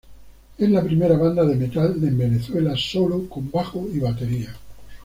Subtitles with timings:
[0.57, 4.51] Es la primera banda de Metal en Venezuela, solo con bajo y batería.